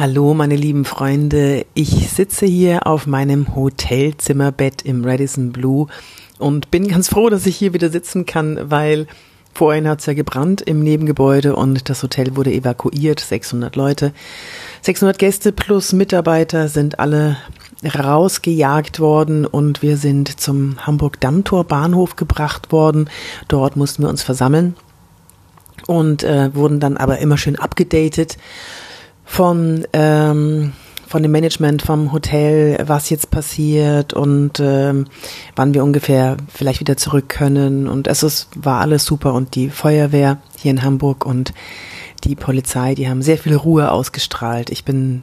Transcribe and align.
Hallo, 0.00 0.32
meine 0.32 0.56
lieben 0.56 0.86
Freunde. 0.86 1.66
Ich 1.74 2.08
sitze 2.08 2.46
hier 2.46 2.86
auf 2.86 3.06
meinem 3.06 3.54
Hotelzimmerbett 3.54 4.80
im 4.80 5.04
Radisson 5.04 5.52
Blue 5.52 5.88
und 6.38 6.70
bin 6.70 6.88
ganz 6.88 7.10
froh, 7.10 7.28
dass 7.28 7.44
ich 7.44 7.54
hier 7.54 7.74
wieder 7.74 7.90
sitzen 7.90 8.24
kann, 8.24 8.58
weil 8.70 9.06
vorhin 9.52 9.86
hat 9.86 10.00
es 10.00 10.06
ja 10.06 10.14
gebrannt 10.14 10.62
im 10.62 10.82
Nebengebäude 10.82 11.54
und 11.54 11.90
das 11.90 12.02
Hotel 12.02 12.34
wurde 12.34 12.50
evakuiert. 12.50 13.20
600 13.20 13.76
Leute, 13.76 14.14
600 14.80 15.18
Gäste 15.18 15.52
plus 15.52 15.92
Mitarbeiter 15.92 16.68
sind 16.68 16.98
alle 16.98 17.36
rausgejagt 17.84 19.00
worden 19.00 19.44
und 19.44 19.82
wir 19.82 19.98
sind 19.98 20.40
zum 20.40 20.78
Hamburg-Dammtor 20.86 21.64
Bahnhof 21.64 22.16
gebracht 22.16 22.72
worden. 22.72 23.10
Dort 23.48 23.76
mussten 23.76 24.04
wir 24.04 24.08
uns 24.08 24.22
versammeln 24.22 24.76
und 25.86 26.22
äh, 26.22 26.54
wurden 26.54 26.80
dann 26.80 26.96
aber 26.96 27.18
immer 27.18 27.36
schön 27.36 27.58
abgedatet 27.58 28.38
von, 29.30 29.86
ähm, 29.92 30.72
von 31.06 31.22
dem 31.22 31.30
Management 31.30 31.82
vom 31.82 32.12
Hotel, 32.12 32.82
was 32.84 33.10
jetzt 33.10 33.30
passiert 33.30 34.12
und 34.12 34.58
ähm, 34.58 35.06
wann 35.54 35.72
wir 35.72 35.84
ungefähr 35.84 36.36
vielleicht 36.52 36.80
wieder 36.80 36.96
zurück 36.96 37.28
können. 37.28 37.86
Und 37.86 38.08
es 38.08 38.24
ist, 38.24 38.48
war 38.56 38.80
alles 38.80 39.04
super 39.04 39.34
und 39.34 39.54
die 39.54 39.70
Feuerwehr 39.70 40.38
hier 40.58 40.72
in 40.72 40.82
Hamburg 40.82 41.24
und 41.24 41.54
die 42.24 42.34
Polizei, 42.34 42.96
die 42.96 43.08
haben 43.08 43.22
sehr 43.22 43.38
viel 43.38 43.54
Ruhe 43.54 43.92
ausgestrahlt. 43.92 44.68
Ich 44.68 44.84
bin 44.84 45.22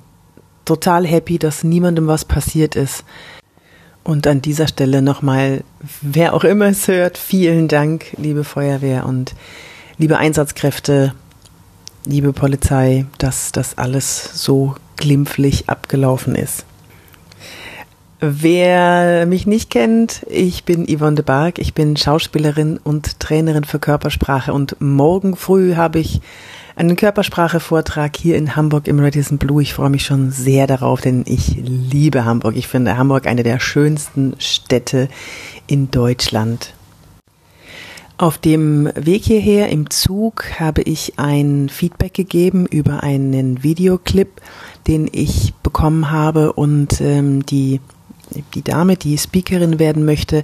total 0.63 1.05
happy, 1.05 1.37
dass 1.37 1.65
niemandem 1.65 2.07
was 2.07 2.23
passiert 2.23 2.77
ist. 2.77 3.03
Und 4.05 4.25
an 4.25 4.41
dieser 4.41 4.69
Stelle 4.69 5.01
nochmal, 5.01 5.65
wer 6.01 6.33
auch 6.33 6.45
immer 6.45 6.67
es 6.67 6.87
hört, 6.87 7.17
vielen 7.17 7.67
Dank, 7.67 8.15
liebe 8.17 8.45
Feuerwehr 8.45 9.05
und 9.05 9.35
liebe 9.97 10.17
Einsatzkräfte, 10.17 11.13
liebe 12.07 12.33
Polizei, 12.33 13.05
dass 13.17 13.51
das 13.51 13.77
alles 13.77 14.31
so 14.33 14.75
glimpflich 14.95 15.69
abgelaufen 15.69 16.35
ist. 16.35 16.65
Wer 18.19 19.27
mich 19.27 19.45
nicht 19.45 19.69
kennt, 19.69 20.25
ich 20.27 20.63
bin 20.63 20.87
Yvonne 20.87 21.17
de 21.17 21.23
Barg, 21.23 21.59
ich 21.59 21.75
bin 21.75 21.95
Schauspielerin 21.97 22.79
und 22.83 23.19
Trainerin 23.19 23.63
für 23.63 23.77
Körpersprache 23.77 24.53
und 24.53 24.75
morgen 24.81 25.35
früh 25.35 25.75
habe 25.75 25.99
ich 25.99 26.21
einen 26.75 26.95
Körpersprache-Vortrag 26.95 28.15
hier 28.17 28.37
in 28.37 28.55
Hamburg 28.55 28.87
im 28.87 28.99
Radisson 28.99 29.37
Blue. 29.37 29.61
Ich 29.61 29.73
freue 29.73 29.89
mich 29.89 30.05
schon 30.05 30.31
sehr 30.31 30.65
darauf, 30.65 31.01
denn 31.01 31.25
ich 31.27 31.57
liebe 31.57 32.25
Hamburg. 32.25 32.55
Ich 32.55 32.67
finde 32.67 32.97
Hamburg 32.97 33.27
eine 33.27 33.43
der 33.43 33.59
schönsten 33.59 34.35
Städte 34.39 35.09
in 35.67 35.91
Deutschland. 35.91 36.73
Auf 38.19 38.39
dem 38.39 38.89
Weg 38.95 39.25
hierher 39.25 39.69
im 39.69 39.91
Zug 39.91 40.59
habe 40.59 40.81
ich 40.81 41.19
ein 41.19 41.69
Feedback 41.69 42.15
gegeben 42.15 42.65
über 42.65 43.03
einen 43.03 43.61
Videoclip, 43.61 44.41
den 44.87 45.07
ich 45.11 45.53
bekommen 45.61 46.09
habe 46.09 46.53
und 46.53 46.99
ähm, 46.99 47.45
die, 47.45 47.79
die 48.55 48.63
Dame, 48.63 48.97
die 48.97 49.19
Speakerin 49.19 49.77
werden 49.77 50.03
möchte, 50.03 50.43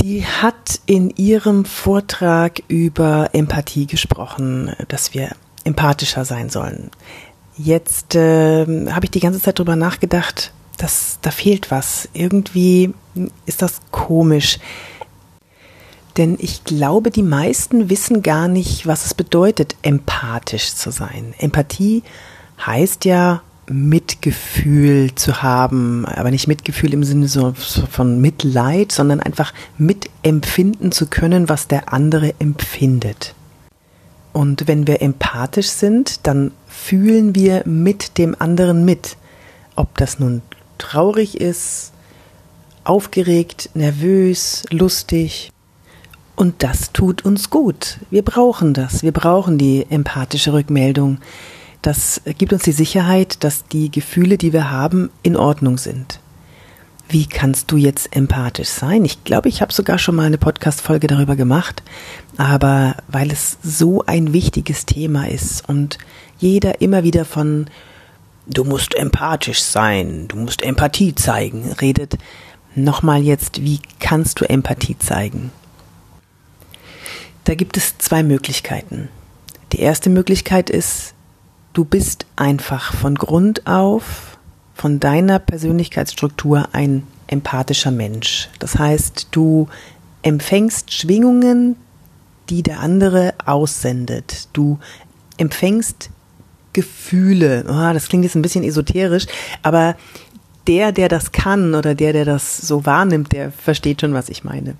die 0.00 0.26
hat 0.26 0.80
in 0.86 1.10
ihrem 1.10 1.64
Vortrag 1.64 2.60
über 2.66 3.30
Empathie 3.32 3.86
gesprochen, 3.86 4.72
dass 4.88 5.14
wir 5.14 5.36
empathischer 5.62 6.24
sein 6.24 6.50
sollen. 6.50 6.90
Jetzt 7.56 8.16
äh, 8.16 8.66
habe 8.90 9.04
ich 9.04 9.12
die 9.12 9.20
ganze 9.20 9.40
Zeit 9.40 9.60
drüber 9.60 9.76
nachgedacht, 9.76 10.52
dass 10.78 11.18
da 11.22 11.30
fehlt 11.30 11.70
was. 11.70 12.08
Irgendwie 12.12 12.92
ist 13.46 13.62
das 13.62 13.80
komisch. 13.92 14.58
Denn 16.16 16.38
ich 16.40 16.64
glaube, 16.64 17.10
die 17.10 17.22
meisten 17.22 17.90
wissen 17.90 18.22
gar 18.22 18.48
nicht, 18.48 18.86
was 18.86 19.04
es 19.04 19.14
bedeutet, 19.14 19.76
empathisch 19.82 20.74
zu 20.74 20.90
sein. 20.90 21.34
Empathie 21.38 22.02
heißt 22.64 23.04
ja, 23.04 23.42
Mitgefühl 23.68 25.14
zu 25.14 25.42
haben, 25.42 26.06
aber 26.06 26.30
nicht 26.30 26.46
Mitgefühl 26.46 26.94
im 26.94 27.04
Sinne 27.04 27.54
von 27.90 28.20
Mitleid, 28.20 28.92
sondern 28.92 29.20
einfach 29.20 29.52
mitempfinden 29.76 30.92
zu 30.92 31.06
können, 31.06 31.48
was 31.48 31.68
der 31.68 31.92
andere 31.92 32.34
empfindet. 32.38 33.34
Und 34.32 34.68
wenn 34.68 34.86
wir 34.86 35.02
empathisch 35.02 35.68
sind, 35.68 36.26
dann 36.26 36.52
fühlen 36.68 37.34
wir 37.34 37.62
mit 37.66 38.18
dem 38.18 38.36
anderen 38.38 38.84
mit. 38.84 39.16
Ob 39.74 39.96
das 39.98 40.18
nun 40.18 40.42
traurig 40.78 41.40
ist, 41.40 41.92
aufgeregt, 42.84 43.70
nervös, 43.74 44.64
lustig 44.70 45.50
und 46.36 46.62
das 46.62 46.92
tut 46.92 47.24
uns 47.24 47.50
gut. 47.50 47.98
Wir 48.10 48.22
brauchen 48.22 48.74
das. 48.74 49.02
Wir 49.02 49.12
brauchen 49.12 49.58
die 49.58 49.86
empathische 49.88 50.52
Rückmeldung. 50.52 51.18
Das 51.82 52.20
gibt 52.38 52.52
uns 52.52 52.62
die 52.62 52.72
Sicherheit, 52.72 53.42
dass 53.42 53.64
die 53.66 53.90
Gefühle, 53.90 54.38
die 54.38 54.52
wir 54.52 54.70
haben, 54.70 55.10
in 55.22 55.36
Ordnung 55.36 55.78
sind. 55.78 56.20
Wie 57.08 57.26
kannst 57.26 57.70
du 57.70 57.76
jetzt 57.76 58.14
empathisch 58.14 58.68
sein? 58.68 59.04
Ich 59.04 59.22
glaube, 59.22 59.48
ich 59.48 59.62
habe 59.62 59.72
sogar 59.72 59.96
schon 59.96 60.16
mal 60.16 60.26
eine 60.26 60.38
Podcast-Folge 60.38 61.06
darüber 61.06 61.36
gemacht, 61.36 61.82
aber 62.36 62.96
weil 63.06 63.30
es 63.30 63.58
so 63.62 64.04
ein 64.06 64.32
wichtiges 64.32 64.86
Thema 64.86 65.28
ist 65.28 65.68
und 65.68 65.98
jeder 66.38 66.80
immer 66.80 67.04
wieder 67.04 67.24
von 67.24 67.66
du 68.46 68.64
musst 68.64 68.94
empathisch 68.94 69.62
sein, 69.62 70.26
du 70.28 70.36
musst 70.36 70.62
Empathie 70.62 71.14
zeigen, 71.14 71.72
redet, 71.80 72.18
nochmal 72.74 73.22
jetzt, 73.22 73.62
wie 73.62 73.80
kannst 74.00 74.40
du 74.40 74.44
Empathie 74.48 74.98
zeigen? 74.98 75.52
Da 77.46 77.54
gibt 77.54 77.76
es 77.76 77.96
zwei 77.98 78.24
Möglichkeiten. 78.24 79.08
Die 79.72 79.78
erste 79.78 80.10
Möglichkeit 80.10 80.68
ist, 80.68 81.14
du 81.74 81.84
bist 81.84 82.26
einfach 82.34 82.92
von 82.92 83.14
Grund 83.14 83.68
auf, 83.68 84.36
von 84.74 84.98
deiner 84.98 85.38
Persönlichkeitsstruktur 85.38 86.68
ein 86.72 87.06
empathischer 87.28 87.92
Mensch. 87.92 88.48
Das 88.58 88.76
heißt, 88.76 89.28
du 89.30 89.68
empfängst 90.22 90.92
Schwingungen, 90.92 91.76
die 92.50 92.64
der 92.64 92.80
andere 92.80 93.34
aussendet. 93.44 94.48
Du 94.52 94.80
empfängst 95.36 96.10
Gefühle. 96.72 97.64
Oh, 97.68 97.92
das 97.92 98.08
klingt 98.08 98.24
jetzt 98.24 98.34
ein 98.34 98.42
bisschen 98.42 98.64
esoterisch, 98.64 99.26
aber 99.62 99.94
der, 100.66 100.90
der 100.90 101.08
das 101.08 101.30
kann 101.30 101.76
oder 101.76 101.94
der, 101.94 102.12
der 102.12 102.24
das 102.24 102.56
so 102.56 102.84
wahrnimmt, 102.84 103.32
der 103.32 103.52
versteht 103.52 104.00
schon, 104.00 104.14
was 104.14 104.28
ich 104.28 104.42
meine. 104.42 104.74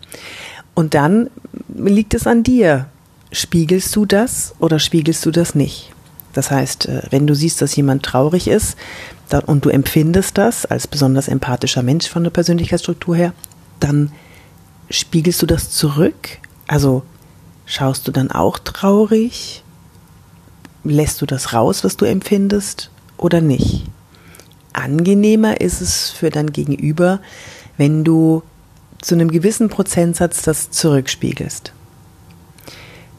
Und 0.77 0.93
dann 0.93 1.31
liegt 1.75 2.13
es 2.13 2.27
an 2.27 2.43
dir. 2.43 2.87
Spiegelst 3.33 3.97
du 3.97 4.05
das 4.05 4.55
oder 4.61 4.79
spiegelst 4.79 5.25
du 5.25 5.31
das 5.31 5.55
nicht? 5.55 5.91
Das 6.35 6.51
heißt, 6.51 6.87
äh, 6.87 7.03
wenn 7.11 7.27
du 7.27 7.35
siehst, 7.35 7.63
dass 7.63 7.75
jemand 7.75 8.03
traurig 8.03 8.47
ist 8.47 8.77
und 9.47 9.65
du 9.65 9.71
empfindest 9.71 10.39
das 10.39 10.67
als 10.67 10.87
besonders 10.87 11.29
empathischer 11.29 11.83
Mensch 11.83 12.09
von 12.09 12.23
der 12.23 12.31
Persönlichkeitsstruktur 12.31 13.17
her, 13.17 13.33
dann 13.81 14.13
spiegelst 14.91 15.41
du 15.41 15.47
das 15.47 15.71
zurück. 15.71 16.39
Also 16.67 17.03
schaust 17.65 18.07
du 18.07 18.13
dann 18.13 18.31
auch 18.31 18.59
traurig? 18.59 19.65
Lässt 20.85 21.23
du 21.23 21.27
das 21.27 21.55
raus, 21.55 21.85
was 21.85 21.97
du 21.97 22.05
empfindest 22.05 22.91
oder 23.17 23.41
nicht? 23.41 23.87
Angenehmer 24.75 25.59
ist 25.63 25.81
es 25.81 26.11
für 26.11 26.29
dein 26.29 26.53
Gegenüber, 26.53 27.21
wenn 27.79 28.05
du 28.05 28.43
zu 29.01 29.15
einem 29.15 29.31
gewissen 29.31 29.69
Prozentsatz 29.69 30.43
das 30.43 30.71
zurückspiegelst. 30.71 31.73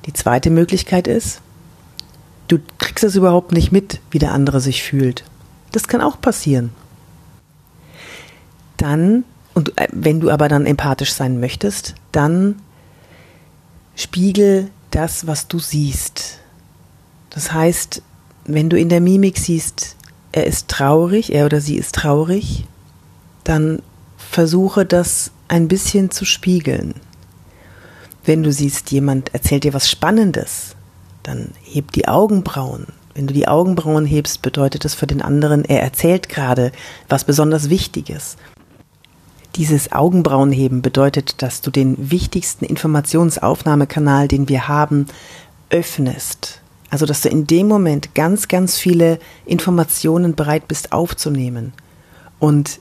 Die 0.06 0.14
zweite 0.14 0.50
Möglichkeit 0.50 1.08
ist, 1.08 1.42
du 2.48 2.60
kriegst 2.78 3.04
es 3.04 3.16
überhaupt 3.16 3.52
nicht 3.52 3.72
mit, 3.72 4.00
wie 4.12 4.20
der 4.20 4.32
andere 4.32 4.62
sich 4.62 4.84
fühlt. 4.84 5.24
Das 5.72 5.88
kann 5.88 6.02
auch 6.02 6.22
passieren. 6.22 6.72
Dann, 8.78 9.26
und 9.54 9.78
äh, 9.78 9.88
wenn 9.92 10.20
du 10.20 10.30
aber 10.30 10.48
dann 10.48 10.66
empathisch 10.66 11.14
sein 11.14 11.40
möchtest, 11.40 11.96
dann 12.12 12.56
spiegel 13.96 14.70
das, 14.92 15.28
was 15.28 15.48
du 15.48 15.60
siehst. 15.60 16.40
Das 17.30 17.52
heißt, 17.52 18.02
wenn 18.46 18.70
du 18.70 18.78
in 18.78 18.90
der 18.90 19.02
Mimik 19.02 19.38
siehst, 19.38 19.98
er 20.32 20.46
ist 20.46 20.70
traurig, 20.70 21.34
er 21.34 21.46
oder 21.46 21.60
sie 21.60 21.76
ist 21.76 21.96
traurig, 21.96 22.66
dann 23.44 23.82
versuche 24.38 24.86
das 24.86 25.32
ein 25.48 25.68
bisschen 25.68 26.12
zu 26.12 26.24
spiegeln. 26.24 26.94
Wenn 28.24 28.44
du 28.44 28.52
siehst, 28.52 28.92
jemand 28.92 29.34
erzählt 29.34 29.64
dir 29.64 29.74
was 29.74 29.90
Spannendes, 29.90 30.76
dann 31.24 31.54
heb 31.64 31.92
die 31.94 32.08
Augenbrauen. 32.08 32.86
Wenn 33.16 33.26
du 33.26 33.34
die 33.34 33.48
Augenbrauen 33.48 34.06
hebst, 34.06 34.44
bedeutet 34.44 34.86
das 34.86 34.94
für 34.94 35.08
den 35.08 35.24
anderen, 35.24 35.66
er 35.66 35.82
erzählt 35.82 36.30
gerade 36.30 36.72
was 37.10 37.24
besonders 37.24 37.72
Wichtiges. 37.72 38.38
Dieses 39.56 39.92
Augenbrauenheben 39.92 40.84
bedeutet, 40.84 41.42
dass 41.42 41.62
du 41.62 41.72
den 41.72 42.12
wichtigsten 42.12 42.64
Informationsaufnahmekanal, 42.64 44.28
den 44.28 44.50
wir 44.50 44.68
haben, 44.68 45.08
öffnest. 45.72 46.62
Also, 46.92 47.08
dass 47.08 47.22
du 47.22 47.30
in 47.30 47.48
dem 47.48 47.68
Moment 47.68 48.14
ganz, 48.14 48.48
ganz 48.48 48.78
viele 48.78 49.18
Informationen 49.48 50.36
bereit 50.36 50.68
bist 50.68 50.92
aufzunehmen. 50.92 51.74
Und 52.38 52.80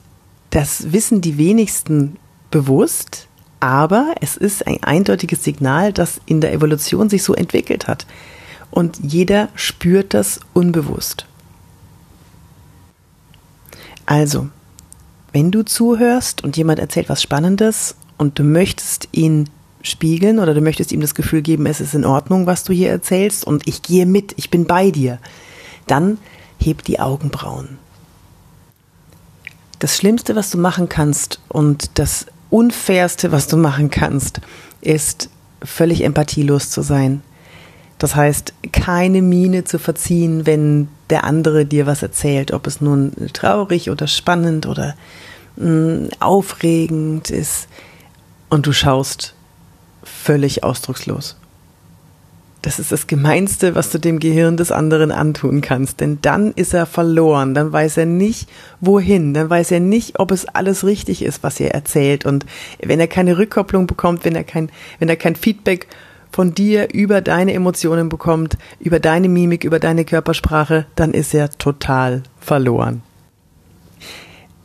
das 0.51 0.93
wissen 0.93 1.21
die 1.21 1.39
wenigsten 1.39 2.17
bewusst, 2.51 3.29
aber 3.61 4.15
es 4.21 4.37
ist 4.37 4.67
ein 4.67 4.83
eindeutiges 4.83 5.43
Signal, 5.43 5.93
das 5.93 6.21
in 6.27 6.41
der 6.41 6.53
Evolution 6.53 7.09
sich 7.09 7.23
so 7.23 7.35
entwickelt 7.35 7.89
hat. 7.89 8.07
Und 8.71 8.99
jeder 9.03 9.49
spürt 9.55 10.15
das 10.15 10.41
unbewusst. 10.53 11.27
Also, 14.05 14.49
wenn 15.33 15.51
du 15.51 15.65
zuhörst 15.65 16.45
und 16.45 16.57
jemand 16.57 16.79
erzählt 16.79 17.09
was 17.09 17.23
Spannendes 17.23 17.97
und 18.17 18.39
du 18.39 18.45
möchtest 18.45 19.09
ihn 19.13 19.51
spiegeln 19.83 20.39
oder 20.39 20.55
du 20.55 20.61
möchtest 20.61 20.93
ihm 20.93 21.01
das 21.01 21.15
Gefühl 21.15 21.43
geben, 21.43 21.67
es 21.67 21.81
ist 21.81 21.95
in 21.95 22.05
Ordnung, 22.05 22.47
was 22.47 22.65
du 22.65 22.73
hier 22.73 22.91
erzählst 22.91 23.47
und 23.47 23.67
ich 23.67 23.83
gehe 23.83 24.07
mit, 24.07 24.35
ich 24.37 24.51
bin 24.51 24.67
bei 24.67 24.91
dir, 24.91 25.19
dann 25.87 26.19
heb 26.59 26.85
die 26.85 27.01
Augenbrauen. 27.01 27.79
Das 29.79 29.97
Schlimmste, 29.97 30.35
was 30.37 30.51
du 30.51 30.59
machen 30.59 30.89
kannst 30.89 31.41
und 31.49 31.99
das 31.99 32.27
Unfairste, 32.51 33.33
was 33.33 33.47
du 33.47 33.57
machen 33.57 33.91
kannst, 33.91 34.41
ist 34.81 35.29
völlig 35.63 36.03
empathielos 36.03 36.71
zu 36.71 36.83
sein. 36.83 37.23
Das 37.99 38.15
heißt, 38.15 38.53
keine 38.73 39.23
Miene 39.23 39.65
zu 39.65 39.79
verziehen, 39.79 40.47
wenn 40.47 40.89
der 41.11 41.25
andere 41.25 41.65
dir 41.67 41.87
was 41.87 42.03
erzählt, 42.03 42.53
ob 42.53 42.67
es 42.67 42.81
nun 42.81 43.13
traurig 43.33 43.91
oder 43.91 44.07
spannend 44.07 44.67
oder 44.67 44.95
mh, 45.57 45.69
mm, 45.69 46.09
aufregend 46.21 47.31
ist. 47.31 47.69
Und 48.49 48.67
du 48.67 48.73
schaust 48.73 49.35
völlig 50.03 50.63
ausdruckslos. 50.63 51.37
Das 52.67 52.81
ist 52.81 52.91
das 52.91 53.07
Gemeinste, 53.07 53.77
was 53.77 53.91
du 53.91 54.01
dem 54.01 54.19
Gehirn 54.19 54.57
des 54.57 54.73
anderen 54.73 55.13
antun 55.13 55.61
kannst. 55.61 56.01
Denn 56.01 56.19
dann 56.21 56.51
ist 56.51 56.75
er 56.75 56.85
verloren. 56.85 57.55
Dann 57.55 57.73
weiß 57.73 57.97
er 57.99 58.07
nicht, 58.07 58.49
wohin. 58.81 59.35
Dann 59.35 59.49
weiß 59.49 59.71
er 59.71 59.79
nicht, 59.79 60.19
ob 60.19 60.33
es 60.33 60.49
alles 60.49 60.85
richtig 60.85 61.23
ist, 61.23 61.45
was 61.45 61.61
er 61.61 61.77
erzählt. 61.77 62.27
Und 62.27 62.45
wenn 62.83 62.99
er 62.99 63.07
keine 63.07 63.39
Rückkopplung 63.39 63.87
bekommt, 63.87 64.25
wenn 64.25 64.35
er 64.35 64.43
kein, 64.43 64.69
wenn 64.99 65.09
er 65.09 65.15
kein 65.15 65.37
Feedback 65.37 65.87
von 66.33 66.55
dir 66.55 66.93
über 66.93 67.21
deine 67.21 67.53
Emotionen 67.53 68.09
bekommt, 68.09 68.59
über 68.81 68.99
deine 68.99 69.29
Mimik, 69.29 69.63
über 69.63 69.79
deine 69.79 70.05
Körpersprache, 70.05 70.87
dann 70.97 71.15
ist 71.15 71.35
er 71.35 71.51
total 71.51 72.25
verloren. 72.41 73.03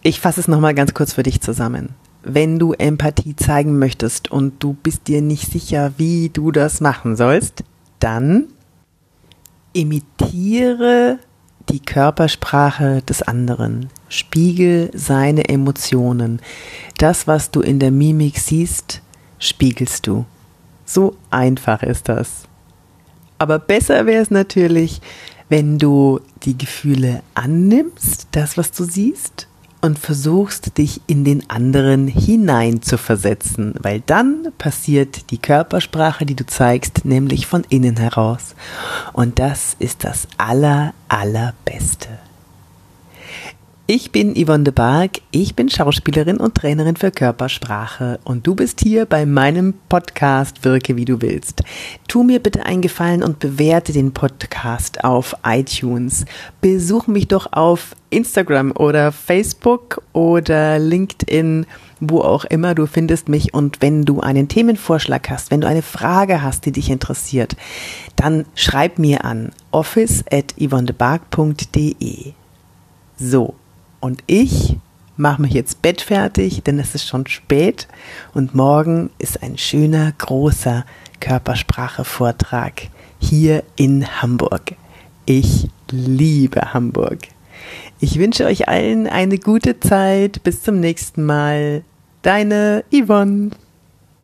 Ich 0.02 0.20
fasse 0.20 0.40
es 0.40 0.48
nochmal 0.48 0.74
ganz 0.74 0.96
kurz 0.96 1.14
für 1.14 1.22
dich 1.22 1.40
zusammen 1.40 1.90
wenn 2.24 2.60
du 2.60 2.74
Empathie 2.74 3.36
zeigen 3.36 3.80
möchtest 3.80 4.30
und 4.30 4.62
du 4.62 4.74
bist 4.74 5.08
dir 5.08 5.24
nicht 5.24 5.52
sicher, 5.52 5.94
wie 5.98 6.30
du 6.30 6.52
das 6.52 6.80
machen 6.80 7.16
sollst, 7.16 7.64
dann 8.02 8.48
imitiere 9.74 11.20
die 11.70 11.80
Körpersprache 11.80 13.02
des 13.04 13.22
anderen, 13.22 13.90
spiegel 14.10 14.90
seine 14.94 15.48
Emotionen. 15.48 16.42
Das, 16.98 17.28
was 17.28 17.52
du 17.52 17.62
in 17.62 17.80
der 17.80 17.92
Mimik 17.92 18.38
siehst, 18.38 19.02
spiegelst 19.40 20.06
du. 20.08 20.26
So 20.86 21.16
einfach 21.30 21.84
ist 21.84 22.10
das. 22.10 22.44
Aber 23.38 23.60
besser 23.60 24.06
wäre 24.06 24.22
es 24.22 24.30
natürlich, 24.30 25.02
wenn 25.50 25.78
du 25.78 26.20
die 26.44 26.58
Gefühle 26.58 27.24
annimmst, 27.34 28.28
das, 28.32 28.58
was 28.58 28.72
du 28.72 28.84
siehst, 28.84 29.48
und 29.82 30.00
versuchst 30.00 30.78
dich 30.78 31.02
in 31.08 31.24
den 31.24 31.50
anderen 31.50 32.08
hinein 32.08 32.82
zu 32.82 32.98
versetzen, 32.98 33.74
weil 33.80 34.02
dann 34.06 34.48
passiert 34.58 35.32
die 35.32 35.40
Körpersprache, 35.40 36.26
die 36.26 36.36
du 36.36 36.46
zeigst, 36.46 37.04
nämlich 37.04 37.48
von 37.48 37.64
innen 37.70 37.98
heraus. 37.98 38.56
Und 39.14 39.40
das 39.40 39.76
ist 39.80 40.04
das 40.04 40.28
aller, 40.38 40.94
allerbeste. 41.08 42.10
Ich 43.94 44.14
bin 44.14 44.36
Yvonne 44.42 44.64
de 44.64 44.74
Barg, 44.74 45.20
ich 45.32 45.54
bin 45.54 45.68
Schauspielerin 45.68 46.38
und 46.38 46.56
Trainerin 46.56 46.96
für 46.96 47.12
Körpersprache 47.12 48.22
und 48.24 48.48
du 48.48 48.56
bist 48.56 48.80
hier 48.80 49.06
bei 49.06 49.26
meinem 49.26 49.74
Podcast 49.90 50.64
Wirke 50.64 50.96
wie 50.96 51.04
du 51.04 51.22
willst. 51.22 51.62
Tu 52.08 52.24
mir 52.24 52.40
bitte 52.40 52.66
einen 52.66 52.82
Gefallen 52.82 53.22
und 53.22 53.40
bewerte 53.40 53.92
den 53.92 54.14
Podcast 54.14 55.04
auf 55.04 55.36
iTunes. 55.46 56.24
Besuch 56.62 57.08
mich 57.08 57.28
doch 57.28 57.52
auf 57.52 57.98
Instagram 58.12 58.72
oder 58.72 59.12
Facebook 59.12 60.02
oder 60.14 60.80
LinkedIn, 60.80 61.66
wo 62.00 62.22
auch 62.22 62.46
immer 62.46 62.74
du 62.76 62.86
findest 62.86 63.28
mich 63.28 63.54
und 63.54 63.82
wenn 63.82 64.06
du 64.06 64.22
einen 64.22 64.48
Themenvorschlag 64.48 65.30
hast, 65.30 65.52
wenn 65.52 65.60
du 65.60 65.68
eine 65.68 65.82
Frage 65.82 66.42
hast, 66.42 66.66
die 66.66 66.72
dich 66.72 66.90
interessiert, 66.90 67.58
dann 68.16 68.46
schreib 68.56 69.00
mir 69.00 69.26
an 69.26 69.52
office 69.72 70.24
at. 70.32 70.56
So, 73.18 73.54
und 74.02 74.24
ich 74.28 74.76
mache 75.16 75.42
mich 75.42 75.54
jetzt 75.54 75.82
bettfertig, 75.82 76.64
denn 76.64 76.80
es 76.80 76.96
ist 76.96 77.08
schon 77.08 77.28
spät 77.28 77.88
und 78.34 78.56
morgen 78.56 79.12
ist 79.20 79.42
ein 79.44 79.58
schöner, 79.58 80.12
großer 80.18 80.86
Körpersprache-Vortrag 81.20 82.90
hier 83.20 83.64
in 83.76 84.22
Hamburg. 84.22 84.76
Ich 85.26 85.70
liebe 85.92 86.74
Hamburg. 86.74 87.20
Ich 88.00 88.18
wünsche 88.18 88.46
euch 88.46 88.68
allen 88.68 89.06
eine 89.08 89.38
gute 89.38 89.80
Zeit. 89.80 90.42
Bis 90.44 90.64
zum 90.64 90.80
nächsten 90.80 91.24
Mal. 91.24 91.84
Deine 92.24 92.84
Yvonne. 92.92 93.52